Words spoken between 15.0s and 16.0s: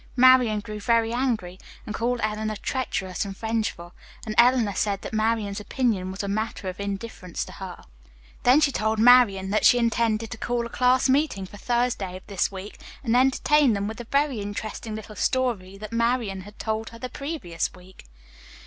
story that